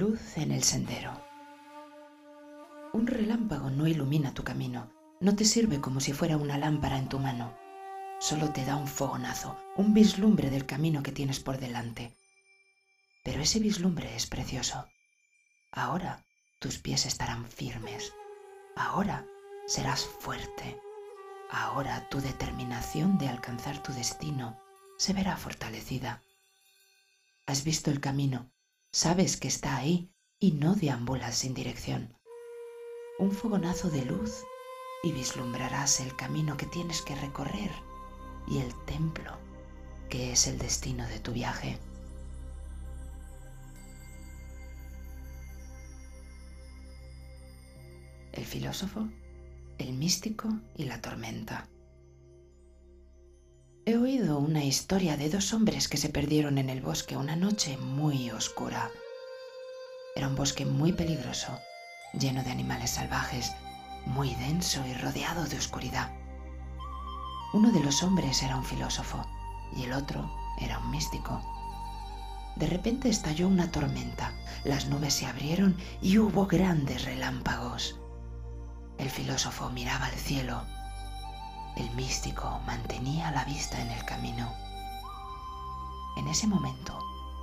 [0.00, 1.12] Luz en el sendero.
[2.94, 4.90] Un relámpago no ilumina tu camino,
[5.20, 7.54] no te sirve como si fuera una lámpara en tu mano.
[8.18, 12.16] Solo te da un fogonazo, un vislumbre del camino que tienes por delante.
[13.24, 14.88] Pero ese vislumbre es precioso.
[15.70, 16.24] Ahora
[16.60, 18.14] tus pies estarán firmes.
[18.76, 19.26] Ahora
[19.66, 20.80] serás fuerte.
[21.50, 24.58] Ahora tu determinación de alcanzar tu destino
[24.96, 26.22] se verá fortalecida.
[27.44, 28.50] Has visto el camino,
[28.92, 32.16] sabes que está ahí y no deambulas sin dirección.
[33.18, 34.42] Un fogonazo de luz
[35.02, 37.70] y vislumbrarás el camino que tienes que recorrer
[38.48, 39.38] y el templo
[40.08, 41.78] que es el destino de tu viaje.
[48.32, 49.08] El filósofo,
[49.78, 51.68] el místico y la tormenta.
[53.86, 57.78] He oído una historia de dos hombres que se perdieron en el bosque una noche
[57.78, 58.90] muy oscura.
[60.14, 61.58] Era un bosque muy peligroso,
[62.12, 63.52] lleno de animales salvajes,
[64.04, 66.12] muy denso y rodeado de oscuridad.
[67.54, 69.26] Uno de los hombres era un filósofo
[69.74, 71.40] y el otro era un místico.
[72.56, 77.98] De repente estalló una tormenta, las nubes se abrieron y hubo grandes relámpagos.
[78.98, 80.66] El filósofo miraba al cielo,
[81.80, 84.52] el místico mantenía la vista en el camino.
[86.16, 86.98] En ese momento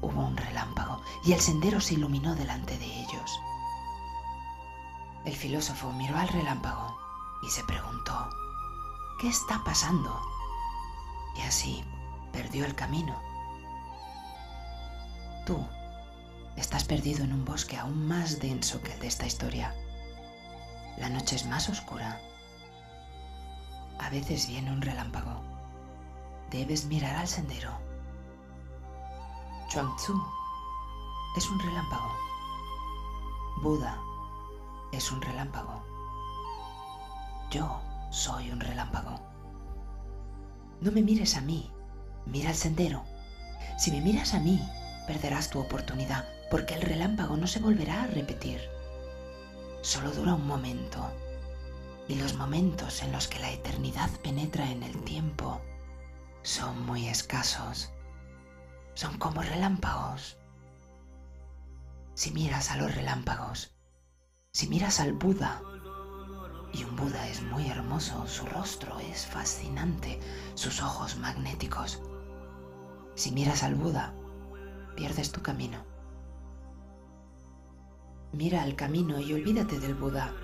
[0.00, 3.40] hubo un relámpago y el sendero se iluminó delante de ellos.
[5.24, 6.96] El filósofo miró al relámpago
[7.42, 8.30] y se preguntó,
[9.20, 10.18] ¿Qué está pasando?
[11.36, 11.84] Y así
[12.32, 13.20] perdió el camino.
[15.44, 15.62] Tú
[16.56, 19.74] estás perdido en un bosque aún más denso que el de esta historia.
[20.96, 22.20] La noche es más oscura.
[24.00, 25.42] A veces viene un relámpago.
[26.50, 27.70] Debes mirar al sendero.
[29.68, 30.20] Chuang-Tzu
[31.36, 32.10] es un relámpago.
[33.62, 33.98] Buda
[34.90, 35.84] es un relámpago.
[37.50, 37.80] Yo
[38.10, 39.20] soy un relámpago.
[40.80, 41.70] No me mires a mí,
[42.24, 43.04] mira al sendero.
[43.76, 44.58] Si me miras a mí,
[45.06, 48.62] perderás tu oportunidad, porque el relámpago no se volverá a repetir.
[49.82, 51.06] Solo dura un momento,
[52.10, 55.60] y los momentos en los que la eternidad penetra en el tiempo
[56.42, 57.92] son muy escasos.
[58.94, 60.36] Son como relámpagos.
[62.14, 63.76] Si miras a los relámpagos,
[64.50, 65.62] si miras al Buda,
[66.72, 70.18] y un Buda es muy hermoso, su rostro es fascinante,
[70.54, 72.02] sus ojos magnéticos.
[73.14, 74.12] Si miras al Buda,
[74.96, 75.84] pierdes tu camino.
[78.32, 80.34] Mira al camino y olvídate del Buda.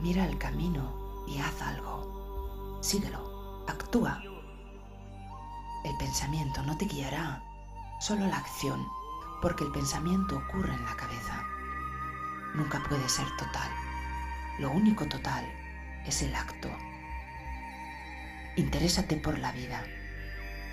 [0.00, 2.78] Mira al camino y haz algo.
[2.82, 4.22] Síguelo, actúa.
[5.84, 7.42] El pensamiento no te guiará,
[8.00, 8.86] solo la acción,
[9.40, 11.44] porque el pensamiento ocurre en la cabeza.
[12.54, 13.70] Nunca puede ser total.
[14.58, 15.44] Lo único total
[16.06, 16.68] es el acto.
[18.56, 19.84] Interésate por la vida.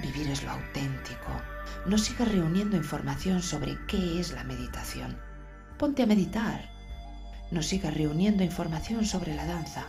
[0.02, 1.42] Vivir es lo auténtico.
[1.86, 5.20] No sigas reuniendo información sobre qué es la meditación.
[5.78, 6.70] Ponte a meditar.
[7.52, 9.86] No sigas reuniendo información sobre la danza.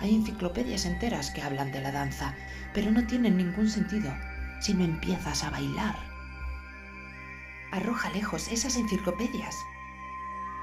[0.00, 2.34] Hay enciclopedias enteras que hablan de la danza,
[2.72, 4.12] pero no tienen ningún sentido
[4.60, 5.96] si no empiezas a bailar.
[7.72, 9.56] Arroja lejos esas enciclopedias.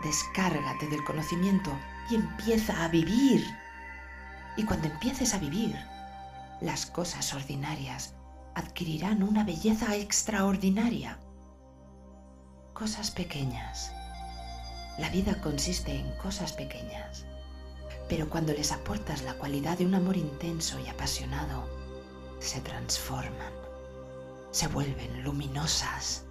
[0.03, 1.77] Descárgate del conocimiento
[2.09, 3.45] y empieza a vivir.
[4.55, 5.75] Y cuando empieces a vivir,
[6.61, 8.15] las cosas ordinarias
[8.55, 11.19] adquirirán una belleza extraordinaria.
[12.73, 13.91] Cosas pequeñas.
[14.99, 17.23] La vida consiste en cosas pequeñas,
[18.09, 21.63] pero cuando les aportas la cualidad de un amor intenso y apasionado,
[22.39, 23.53] se transforman,
[24.51, 26.25] se vuelven luminosas,